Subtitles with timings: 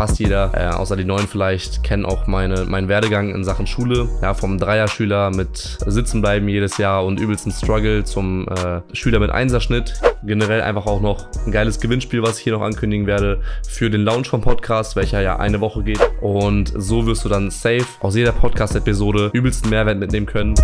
[0.00, 4.08] fast jeder, äh, außer die Neuen vielleicht, kennen auch meine, meinen Werdegang in Sachen Schule.
[4.22, 10.00] Ja, vom Dreierschüler mit Sitzenbleiben jedes Jahr und übelsten Struggle zum äh, Schüler mit Einserschnitt.
[10.22, 14.00] Generell einfach auch noch ein geiles Gewinnspiel, was ich hier noch ankündigen werde für den
[14.00, 16.00] Launch vom Podcast, welcher ja eine Woche geht.
[16.22, 20.54] Und so wirst du dann safe aus jeder Podcast-Episode übelsten Mehrwert mitnehmen können.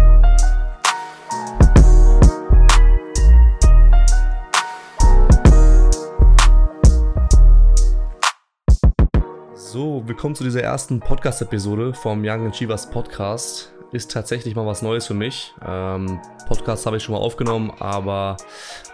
[10.09, 13.73] Willkommen zu dieser ersten Podcast-Episode vom Young Chivas Podcast.
[13.91, 15.53] Ist tatsächlich mal was Neues für mich.
[15.67, 18.37] Ähm, Podcast habe ich schon mal aufgenommen, aber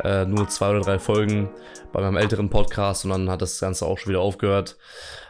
[0.02, 1.50] äh, nur zwei oder drei Folgen
[1.92, 4.78] bei meinem älteren Podcast und dann hat das Ganze auch schon wieder aufgehört.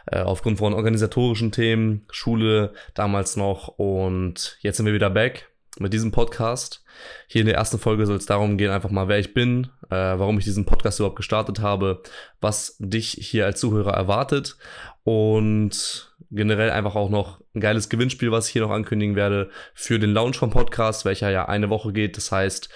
[0.05, 5.93] Äh, aufgrund von organisatorischen Themen, Schule damals noch und jetzt sind wir wieder back mit
[5.93, 6.83] diesem Podcast.
[7.27, 9.95] Hier in der ersten Folge soll es darum gehen, einfach mal, wer ich bin, äh,
[9.95, 12.03] warum ich diesen Podcast überhaupt gestartet habe,
[12.41, 14.57] was dich hier als Zuhörer erwartet
[15.03, 19.99] und generell einfach auch noch ein geiles Gewinnspiel, was ich hier noch ankündigen werde für
[19.99, 22.17] den Launch vom Podcast, welcher ja eine Woche geht.
[22.17, 22.69] Das heißt,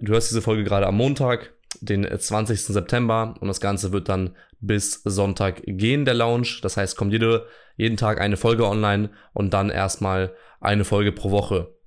[0.00, 2.60] du hörst diese Folge gerade am Montag, den 20.
[2.60, 6.60] September und das Ganze wird dann bis Sonntag gehen, der Launch.
[6.62, 7.46] Das heißt, kommt jede,
[7.76, 11.77] jeden Tag eine Folge online und dann erstmal eine Folge pro Woche.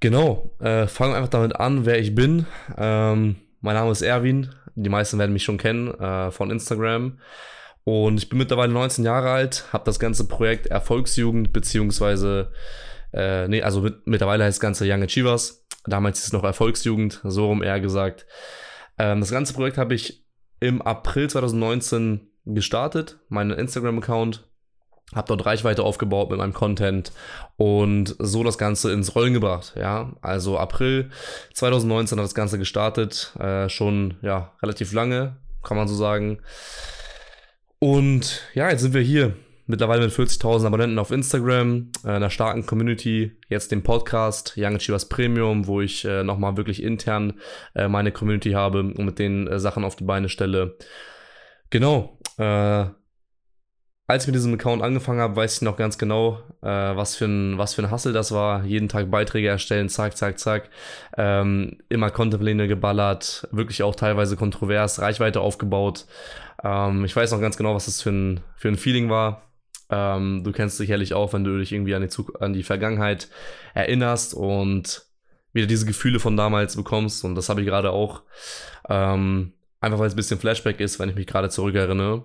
[0.00, 2.46] Genau, äh, fangen wir einfach damit an, wer ich bin.
[2.78, 4.48] Ähm, mein Name ist Erwin.
[4.74, 7.18] Die meisten werden mich schon kennen äh, von Instagram.
[7.84, 12.52] Und ich bin mittlerweile 19 Jahre alt, habe das ganze Projekt Erfolgsjugend, beziehungsweise,
[13.12, 15.66] äh, nee, also mit, mittlerweile heißt das Ganze Young Achievers.
[15.86, 18.26] Damals ist es noch Erfolgsjugend, so rum eher gesagt.
[18.98, 20.24] Ähm, das ganze Projekt habe ich
[20.60, 24.49] im April 2019 gestartet, meinen Instagram-Account,
[25.14, 27.12] habe dort Reichweite aufgebaut mit meinem Content
[27.56, 29.74] und so das Ganze ins Rollen gebracht.
[29.76, 31.10] Ja, also April
[31.54, 36.38] 2019 hat das Ganze gestartet, äh, schon ja relativ lange, kann man so sagen.
[37.78, 39.34] Und ja, jetzt sind wir hier
[39.70, 45.08] mittlerweile mit 40.000 Abonnenten auf Instagram, äh, einer starken Community, jetzt den Podcast Young Achievers
[45.08, 47.34] Premium, wo ich äh, nochmal wirklich intern
[47.74, 50.76] äh, meine Community habe und mit den äh, Sachen auf die Beine stelle.
[51.70, 52.86] Genau, äh,
[54.10, 57.26] als ich mit diesem Account angefangen habe, weiß ich noch ganz genau, äh, was, für
[57.26, 58.64] ein, was für ein Hustle das war.
[58.64, 60.68] Jeden Tag Beiträge erstellen, zack, zack, zack.
[61.16, 66.06] Ähm, immer Contentpläne geballert, wirklich auch teilweise kontrovers, Reichweite aufgebaut.
[66.64, 69.42] Ähm, ich weiß noch ganz genau, was das für ein, für ein Feeling war.
[69.90, 73.28] Ähm, du kennst sicherlich auch, wenn du dich irgendwie an die, an die Vergangenheit
[73.74, 75.02] erinnerst und
[75.52, 77.24] wieder diese Gefühle von damals bekommst.
[77.24, 78.22] Und das habe ich gerade auch.
[78.88, 82.24] Ähm, einfach weil es ein bisschen Flashback ist, wenn ich mich gerade zurückerinnere.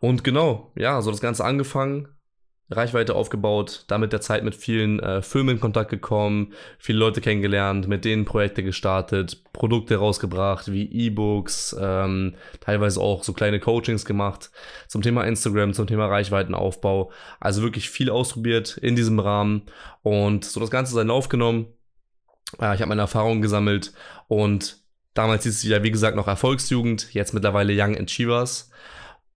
[0.00, 2.08] Und genau, ja, so das Ganze angefangen,
[2.70, 7.88] Reichweite aufgebaut, damit der Zeit mit vielen äh, Firmen in Kontakt gekommen, viele Leute kennengelernt,
[7.88, 14.50] mit denen Projekte gestartet, Produkte rausgebracht, wie E-Books, ähm, teilweise auch so kleine Coachings gemacht
[14.86, 17.10] zum Thema Instagram, zum Thema Reichweitenaufbau.
[17.40, 19.62] Also wirklich viel ausprobiert in diesem Rahmen
[20.02, 21.68] und so das Ganze seinen Lauf genommen.
[22.60, 23.94] Äh, ich habe meine Erfahrungen gesammelt
[24.26, 24.76] und
[25.14, 28.70] damals hieß es ja, wie gesagt, noch Erfolgsjugend, jetzt mittlerweile Young Achievers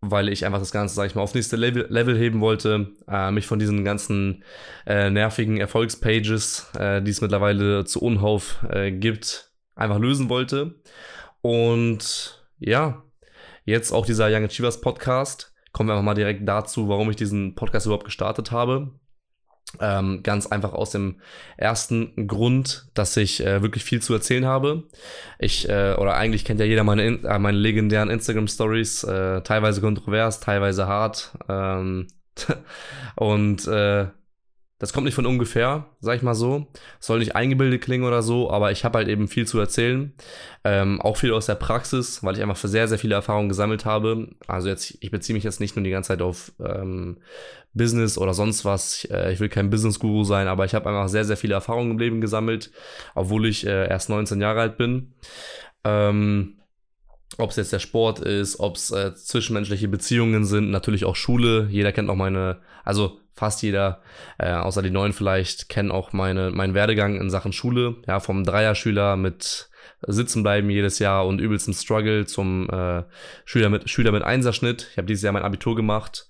[0.02, 3.30] weil ich einfach das Ganze, sag ich mal, auf nächste Level, Level heben wollte, äh,
[3.30, 4.42] mich von diesen ganzen
[4.84, 10.74] äh, nervigen Erfolgspages, äh, die es mittlerweile zu Unhauf äh, gibt, einfach lösen wollte.
[11.40, 13.04] Und ja,
[13.64, 15.54] jetzt auch dieser Young Achievers Podcast.
[15.72, 18.90] Kommen wir einfach mal direkt dazu, warum ich diesen Podcast überhaupt gestartet habe.
[19.80, 21.16] Ähm, ganz einfach aus dem
[21.56, 24.84] ersten Grund, dass ich äh, wirklich viel zu erzählen habe.
[25.38, 30.40] Ich, äh, oder eigentlich kennt ja jeder meine, äh, meine legendären Instagram-Stories, äh, teilweise kontrovers,
[30.40, 31.32] teilweise hart.
[31.48, 32.08] Ähm,
[33.16, 34.06] und äh,
[34.82, 36.66] das kommt nicht von ungefähr, sag ich mal so.
[36.98, 40.12] Soll nicht eingebildet klingen oder so, aber ich habe halt eben viel zu erzählen.
[40.64, 43.84] Ähm, auch viel aus der Praxis, weil ich einfach für sehr, sehr viele Erfahrungen gesammelt
[43.84, 44.30] habe.
[44.48, 47.18] Also jetzt, ich beziehe mich jetzt nicht nur die ganze Zeit auf ähm,
[47.72, 49.04] Business oder sonst was.
[49.04, 51.92] Ich, äh, ich will kein Business-Guru sein, aber ich habe einfach sehr, sehr viele Erfahrungen
[51.92, 52.72] im Leben gesammelt,
[53.14, 55.14] obwohl ich äh, erst 19 Jahre alt bin.
[55.84, 56.56] Ähm,
[57.38, 61.68] ob es jetzt der Sport ist, ob es äh, zwischenmenschliche Beziehungen sind, natürlich auch Schule.
[61.70, 64.02] Jeder kennt auch meine, also fast jeder,
[64.38, 67.96] äh, außer die Neuen vielleicht, kennen auch meine, meinen Werdegang in Sachen Schule.
[68.06, 69.70] Ja, vom Dreierschüler mit
[70.06, 73.04] sitzen bleiben jedes Jahr und übelsten Struggle zum äh,
[73.44, 74.88] Schüler mit Schüler mit Einserschnitt.
[74.92, 76.28] Ich habe dieses Jahr mein Abitur gemacht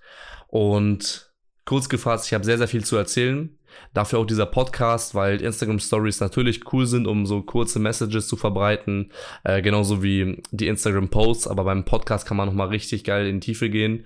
[0.48, 1.32] und
[1.64, 3.58] kurz gefasst, ich habe sehr sehr viel zu erzählen.
[3.94, 8.36] Dafür auch dieser Podcast, weil Instagram Stories natürlich cool sind, um so kurze Messages zu
[8.36, 9.12] verbreiten,
[9.44, 11.48] äh, genauso wie die Instagram Posts.
[11.48, 14.04] Aber beim Podcast kann man noch mal richtig geil in die Tiefe gehen.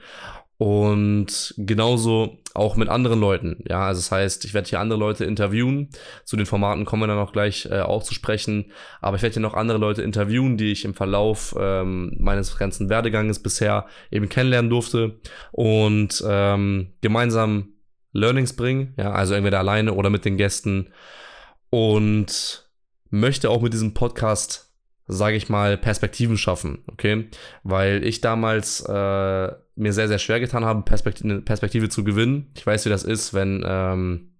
[0.58, 3.62] Und genauso auch mit anderen Leuten.
[3.68, 5.90] Ja, also das heißt, ich werde hier andere Leute interviewen.
[6.24, 8.72] Zu den Formaten kommen wir dann auch gleich äh, auch zu sprechen.
[9.02, 12.88] Aber ich werde hier noch andere Leute interviewen, die ich im Verlauf ähm, meines ganzen
[12.88, 15.20] Werdeganges bisher eben kennenlernen durfte
[15.52, 17.74] und ähm, gemeinsam
[18.12, 18.94] Learnings bringen.
[18.96, 20.88] Ja, also entweder alleine oder mit den Gästen.
[21.68, 22.70] Und
[23.10, 24.65] möchte auch mit diesem Podcast,
[25.06, 26.78] sage ich mal, Perspektiven schaffen.
[26.86, 27.28] Okay,
[27.62, 32.50] weil ich damals äh, mir sehr, sehr schwer getan habe, Perspektive, eine Perspektive zu gewinnen.
[32.56, 34.30] Ich weiß, wie das ist, wenn ähm,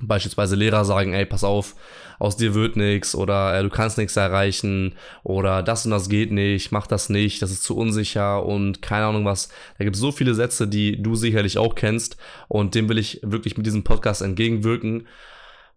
[0.00, 1.74] beispielsweise Lehrer sagen, ey, pass auf,
[2.18, 6.32] aus dir wird nichts oder äh, du kannst nichts erreichen oder das und das geht
[6.32, 9.48] nicht, mach das nicht, das ist zu unsicher und keine Ahnung was.
[9.78, 12.16] Da gibt es so viele Sätze, die du sicherlich auch kennst
[12.48, 15.06] und dem will ich wirklich mit diesem Podcast entgegenwirken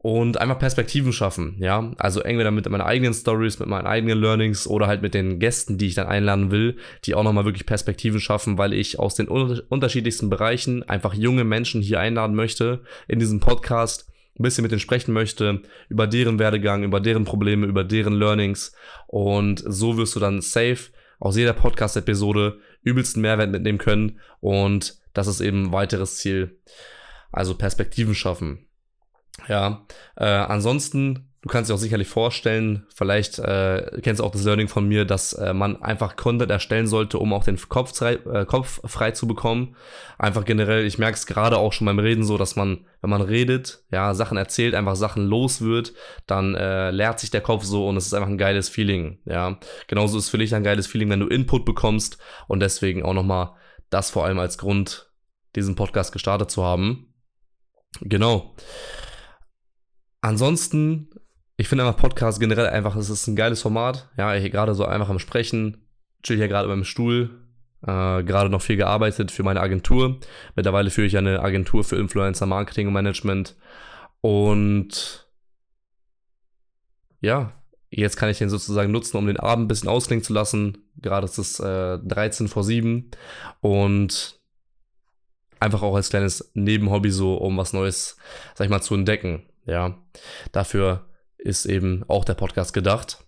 [0.03, 1.93] und einfach Perspektiven schaffen, ja.
[1.97, 5.77] Also entweder mit meinen eigenen Stories, mit meinen eigenen Learnings oder halt mit den Gästen,
[5.77, 9.29] die ich dann einladen will, die auch nochmal wirklich Perspektiven schaffen, weil ich aus den
[9.29, 14.81] unterschiedlichsten Bereichen einfach junge Menschen hier einladen möchte in diesem Podcast, ein bisschen mit denen
[14.81, 18.75] sprechen möchte, über deren Werdegang, über deren Probleme, über deren Learnings
[19.07, 20.91] und so wirst du dann safe
[21.21, 26.59] aus jeder Podcast-Episode übelsten Mehrwert mitnehmen können und das ist eben ein weiteres Ziel.
[27.31, 28.67] Also Perspektiven schaffen.
[29.47, 29.85] Ja,
[30.15, 34.67] äh, ansonsten, du kannst dir auch sicherlich vorstellen, vielleicht äh, kennst du auch das Learning
[34.67, 38.45] von mir, dass äh, man einfach Content erstellen sollte, um auch den Kopf, frei, äh,
[38.45, 39.75] Kopf frei zu bekommen.
[40.17, 43.21] Einfach generell, ich merke es gerade auch schon beim Reden so, dass man, wenn man
[43.21, 45.93] redet, ja, Sachen erzählt, einfach Sachen los wird,
[46.27, 49.19] dann äh, leert sich der Kopf so und es ist einfach ein geiles Feeling.
[49.25, 49.57] Ja,
[49.87, 53.55] genauso ist für dich ein geiles Feeling, wenn du Input bekommst und deswegen auch nochmal
[53.89, 55.11] das vor allem als Grund,
[55.55, 57.13] diesen Podcast gestartet zu haben.
[58.01, 58.55] Genau.
[60.23, 61.09] Ansonsten,
[61.57, 64.09] ich finde einfach Podcast generell einfach, es ist ein geiles Format.
[64.17, 65.85] Ja, ich gerade so einfach am Sprechen,
[66.23, 67.41] chill hier gerade beim Stuhl,
[67.81, 70.21] äh, gerade noch viel gearbeitet für meine Agentur.
[70.55, 73.57] Mittlerweile führe ich eine Agentur für Influencer Marketing und Management.
[74.21, 75.27] Und
[77.19, 77.51] ja,
[77.89, 80.85] jetzt kann ich den sozusagen nutzen, um den Abend ein bisschen ausklingen zu lassen.
[81.01, 83.11] Gerade ist es äh, 13 vor 7
[83.59, 84.39] und
[85.59, 88.15] einfach auch als kleines Nebenhobby so, um was Neues,
[88.55, 89.43] sag ich mal, zu entdecken.
[89.65, 89.97] Ja,
[90.51, 91.07] dafür
[91.37, 93.23] ist eben auch der Podcast gedacht.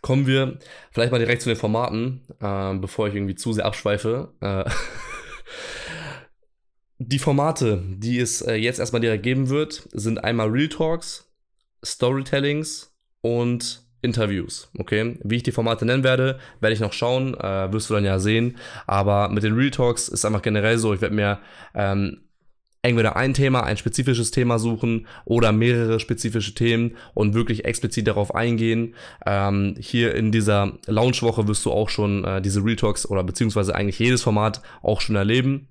[0.00, 0.58] Kommen wir
[0.90, 4.32] vielleicht mal direkt zu den Formaten, äh, bevor ich irgendwie zu sehr abschweife.
[4.40, 4.64] Äh,
[6.98, 11.30] die Formate, die es äh, jetzt erstmal direkt geben wird, sind einmal Real Talks,
[11.84, 14.68] Storytellings und Interviews.
[14.78, 18.04] Okay, wie ich die Formate nennen werde, werde ich noch schauen, äh, wirst du dann
[18.04, 18.58] ja sehen.
[18.86, 21.38] Aber mit den Real Talks ist einfach generell so, ich werde mir
[21.74, 22.22] ähm,
[22.82, 28.34] entweder ein Thema, ein spezifisches Thema suchen oder mehrere spezifische Themen und wirklich explizit darauf
[28.34, 28.94] eingehen.
[29.24, 32.76] Ähm, hier in dieser Launchwoche wirst du auch schon äh, diese Real
[33.08, 35.68] oder beziehungsweise eigentlich jedes Format auch schon erleben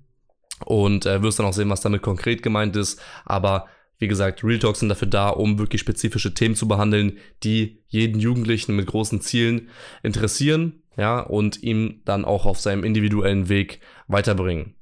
[0.64, 3.00] und äh, wirst dann auch sehen, was damit konkret gemeint ist.
[3.24, 3.66] Aber
[3.98, 8.20] wie gesagt, Real Talks sind dafür da, um wirklich spezifische Themen zu behandeln, die jeden
[8.20, 9.68] Jugendlichen mit großen Zielen
[10.02, 14.74] interessieren, ja, und ihm dann auch auf seinem individuellen Weg weiterbringen.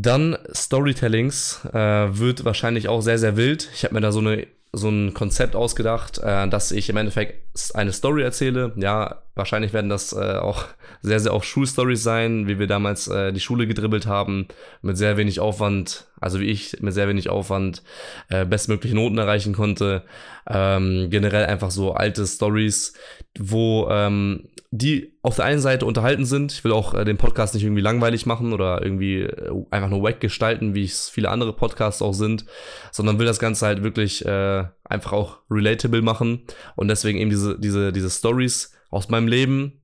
[0.00, 3.68] Dann Storytellings äh, wird wahrscheinlich auch sehr, sehr wild.
[3.74, 7.47] Ich habe mir da so, eine, so ein Konzept ausgedacht, äh, dass ich im Endeffekt
[7.74, 8.72] eine Story erzähle.
[8.76, 10.64] Ja, wahrscheinlich werden das äh, auch
[11.02, 14.48] sehr, sehr auch Schulstories sein, wie wir damals äh, die Schule gedribbelt haben,
[14.82, 17.82] mit sehr wenig Aufwand, also wie ich mit sehr wenig Aufwand
[18.28, 20.02] äh, bestmögliche Noten erreichen konnte.
[20.48, 22.94] Ähm, generell einfach so alte Stories,
[23.38, 26.52] wo ähm, die auf der einen Seite unterhalten sind.
[26.52, 30.02] Ich will auch äh, den Podcast nicht irgendwie langweilig machen oder irgendwie äh, einfach nur
[30.02, 32.44] wack gestalten, wie es viele andere Podcasts auch sind,
[32.92, 36.42] sondern will das Ganze halt wirklich äh, einfach auch relatable machen
[36.76, 39.80] und deswegen eben diese, diese, diese Stories aus meinem Leben,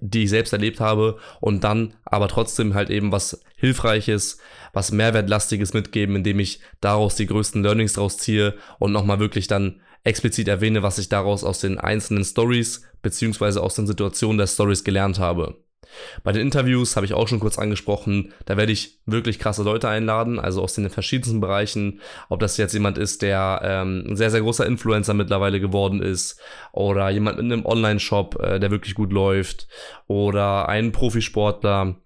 [0.00, 4.38] die ich selbst erlebt habe und dann aber trotzdem halt eben was Hilfreiches,
[4.72, 9.80] was Mehrwertlastiges mitgeben, indem ich daraus die größten Learnings draus ziehe und nochmal wirklich dann
[10.04, 14.84] explizit erwähne, was ich daraus aus den einzelnen Stories beziehungsweise aus den Situationen der Stories
[14.84, 15.56] gelernt habe.
[16.22, 19.88] Bei den Interviews habe ich auch schon kurz angesprochen, da werde ich wirklich krasse Leute
[19.88, 24.30] einladen, also aus den verschiedensten Bereichen, ob das jetzt jemand ist, der ähm, ein sehr,
[24.30, 26.40] sehr großer Influencer mittlerweile geworden ist
[26.72, 29.68] oder jemand mit einem Online-Shop, äh, der wirklich gut läuft
[30.06, 31.96] oder ein Profisportler,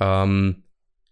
[0.00, 0.62] ähm,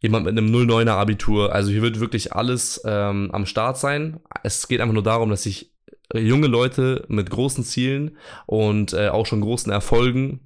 [0.01, 4.21] jemand mit einem 09er Abitur, also hier wird wirklich alles ähm, am Start sein.
[4.43, 5.73] Es geht einfach nur darum, dass ich
[6.13, 10.41] junge Leute mit großen Zielen und äh, auch schon großen Erfolgen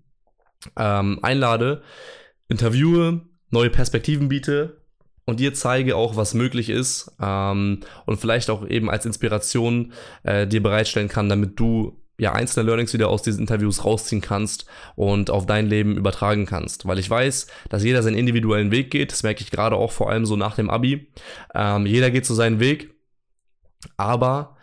[0.77, 1.83] ähm, einlade,
[2.49, 4.83] interviewe, neue Perspektiven biete
[5.25, 10.47] und dir zeige auch, was möglich ist ähm, und vielleicht auch eben als Inspiration äh,
[10.47, 15.31] dir bereitstellen kann, damit du ja, einzelne Learnings wieder aus diesen Interviews rausziehen kannst und
[15.31, 16.87] auf dein Leben übertragen kannst.
[16.87, 19.13] Weil ich weiß, dass jeder seinen individuellen Weg geht.
[19.13, 21.13] Das merke ich gerade auch vor allem so nach dem Abi.
[21.55, 22.93] Ähm, jeder geht so seinen Weg.
[23.97, 24.57] Aber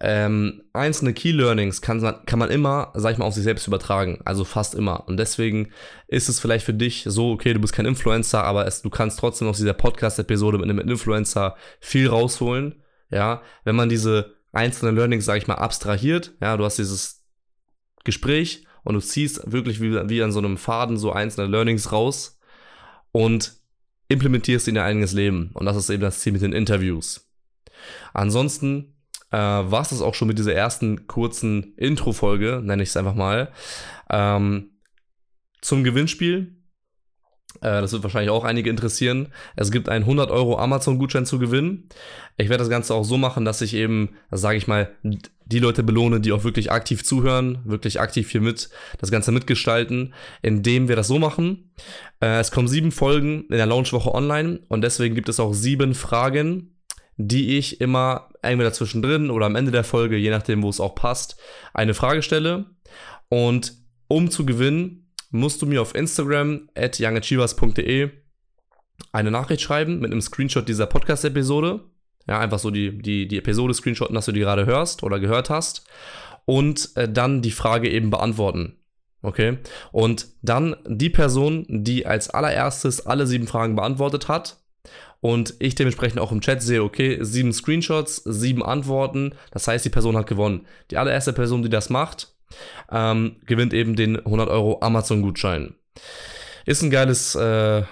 [0.00, 4.20] ähm, einzelne Key Learnings kann, kann man immer, sag ich mal, auf sich selbst übertragen.
[4.24, 5.08] Also fast immer.
[5.08, 5.70] Und deswegen
[6.06, 9.18] ist es vielleicht für dich so, okay, du bist kein Influencer, aber es, du kannst
[9.18, 12.82] trotzdem aus dieser Podcast-Episode mit einem Influencer viel rausholen.
[13.10, 16.34] Ja, wenn man diese einzelnen Learnings, sag ich mal, abstrahiert.
[16.40, 17.24] Ja, du hast dieses
[18.04, 22.38] Gespräch und du ziehst wirklich wie, wie an so einem Faden so einzelne Learnings raus
[23.12, 23.56] und
[24.08, 25.50] implementierst in dein eigenes Leben.
[25.54, 27.30] Und das ist eben das Ziel mit den Interviews.
[28.12, 28.95] Ansonsten
[29.30, 33.14] äh, war es das auch schon mit dieser ersten kurzen Intro-Folge, nenne ich es einfach
[33.14, 33.50] mal.
[34.10, 34.70] Ähm,
[35.60, 36.56] zum Gewinnspiel.
[37.60, 39.28] Äh, das wird wahrscheinlich auch einige interessieren.
[39.56, 41.88] Es gibt einen 100 Euro Amazon-Gutschein zu gewinnen.
[42.36, 45.82] Ich werde das Ganze auch so machen, dass ich eben, sage ich mal, die Leute
[45.82, 48.68] belohne, die auch wirklich aktiv zuhören, wirklich aktiv hier mit
[48.98, 51.72] das Ganze mitgestalten, indem wir das so machen.
[52.20, 55.94] Äh, es kommen sieben Folgen in der Launchwoche online und deswegen gibt es auch sieben
[55.94, 56.75] Fragen,
[57.16, 60.94] die ich immer entweder zwischendrin oder am Ende der Folge, je nachdem, wo es auch
[60.94, 61.36] passt,
[61.72, 62.66] eine Frage stelle.
[63.28, 63.74] Und
[64.08, 68.10] um zu gewinnen, musst du mir auf Instagram at youngachievers.de
[69.12, 71.84] eine Nachricht schreiben mit einem Screenshot dieser Podcast-Episode.
[72.28, 75.50] Ja, einfach so die, die, die Episode screenshotten, dass du die gerade hörst oder gehört
[75.50, 75.86] hast.
[76.44, 78.78] Und äh, dann die Frage eben beantworten.
[79.22, 79.58] Okay?
[79.92, 84.58] Und dann die Person, die als allererstes alle sieben Fragen beantwortet hat,
[85.20, 89.90] und ich dementsprechend auch im Chat sehe, okay, sieben Screenshots, sieben Antworten, das heißt, die
[89.90, 90.66] Person hat gewonnen.
[90.90, 92.34] Die allererste Person, die das macht,
[92.90, 95.74] ähm, gewinnt eben den 100 Euro Amazon-Gutschein.
[96.64, 97.82] Ist ein geiles, äh,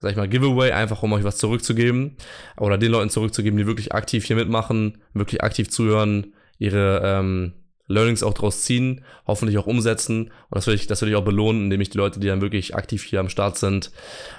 [0.00, 2.16] sag ich mal, Giveaway, einfach um euch was zurückzugeben
[2.58, 7.52] oder den Leuten zurückzugeben, die wirklich aktiv hier mitmachen, wirklich aktiv zuhören, ihre ähm,
[7.88, 10.24] Learnings auch daraus ziehen, hoffentlich auch umsetzen.
[10.24, 12.40] Und das will ich, das will ich auch belohnen, indem ich die Leute, die dann
[12.40, 13.92] wirklich aktiv hier am Start sind,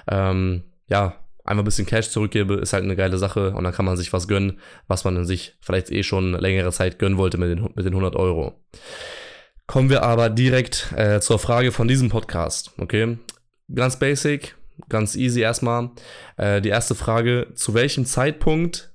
[0.07, 1.15] ähm, ja,
[1.47, 4.11] einfach ein bisschen Cash zurückgebe, ist halt eine geile Sache und dann kann man sich
[4.13, 7.85] was gönnen, was man sich vielleicht eh schon längere Zeit gönnen wollte mit den, mit
[7.85, 8.61] den 100 Euro.
[9.65, 13.17] Kommen wir aber direkt äh, zur Frage von diesem Podcast, okay?
[13.73, 14.55] Ganz basic,
[14.89, 15.91] ganz easy erstmal.
[16.37, 18.93] Äh, die erste Frage, zu welchem Zeitpunkt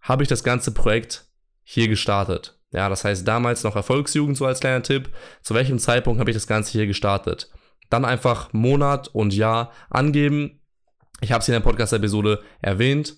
[0.00, 1.26] habe ich das ganze Projekt
[1.62, 2.58] hier gestartet?
[2.70, 5.10] Ja, das heißt damals noch Erfolgsjugend so als kleiner Tipp.
[5.42, 7.50] Zu welchem Zeitpunkt habe ich das Ganze hier gestartet?
[7.88, 10.57] Dann einfach Monat und Jahr angeben,
[11.20, 13.16] ich habe es in der Podcast-Episode erwähnt.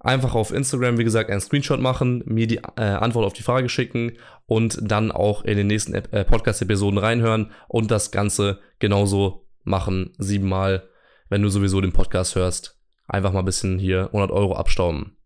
[0.00, 3.68] Einfach auf Instagram, wie gesagt, einen Screenshot machen, mir die äh, Antwort auf die Frage
[3.68, 4.14] schicken
[4.46, 10.88] und dann auch in den nächsten äh, Podcast-Episoden reinhören und das Ganze genauso machen, siebenmal,
[11.28, 12.80] wenn du sowieso den Podcast hörst.
[13.06, 15.16] Einfach mal ein bisschen hier 100 Euro abstauben.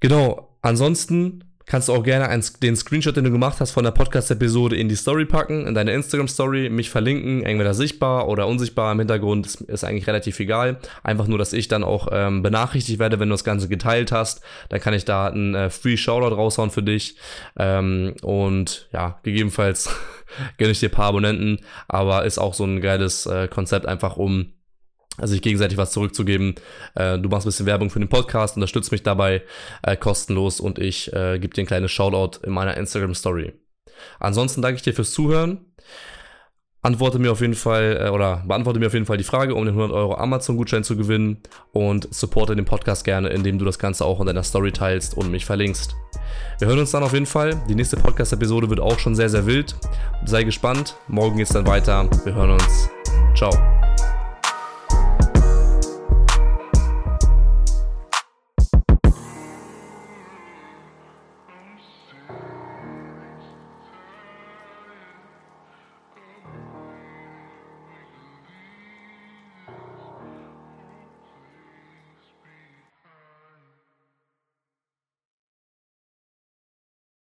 [0.00, 3.90] Genau, ansonsten kannst du auch gerne einen, den Screenshot, den du gemacht hast von der
[3.90, 9.00] Podcast-Episode in die Story packen, in deine Instagram-Story, mich verlinken, entweder sichtbar oder unsichtbar im
[9.00, 10.78] Hintergrund, ist, ist eigentlich relativ egal.
[11.02, 14.42] Einfach nur, dass ich dann auch ähm, benachrichtigt werde, wenn du das Ganze geteilt hast.
[14.68, 17.16] Dann kann ich da einen äh, Free Shoutout raushauen für dich.
[17.58, 19.90] Ähm, und ja, gegebenenfalls
[20.58, 21.58] gönne ich dir ein paar Abonnenten,
[21.88, 24.52] aber ist auch so ein geiles äh, Konzept, einfach um
[25.18, 26.54] also sich gegenseitig was zurückzugeben.
[26.94, 29.42] Äh, du machst ein bisschen Werbung für den Podcast, unterstützt mich dabei
[29.82, 33.52] äh, kostenlos und ich äh, gebe dir ein kleines Shoutout in meiner Instagram Story.
[34.18, 35.64] Ansonsten danke ich dir fürs Zuhören.
[36.82, 39.64] Antworte mir auf jeden Fall äh, oder beantworte mir auf jeden Fall die Frage, um
[39.64, 41.38] den 100 Euro Amazon-Gutschein zu gewinnen
[41.72, 45.30] und supporte den Podcast gerne, indem du das Ganze auch in deiner Story teilst und
[45.30, 45.96] mich verlinkst.
[46.58, 47.60] Wir hören uns dann auf jeden Fall.
[47.68, 49.74] Die nächste Podcast-Episode wird auch schon sehr, sehr wild.
[50.24, 50.96] Sei gespannt.
[51.08, 52.08] Morgen geht's dann weiter.
[52.24, 52.88] Wir hören uns.
[53.34, 53.75] Ciao.